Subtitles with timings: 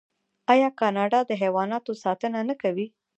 [0.53, 2.87] آیا کاناډا د حیواناتو ساتنه نه کوي؟